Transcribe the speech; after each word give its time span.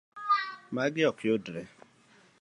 Magi 0.73 1.03
ok 1.11 1.19
yudre. 1.27 1.63